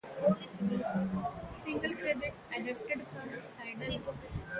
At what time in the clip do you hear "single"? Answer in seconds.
1.51-1.93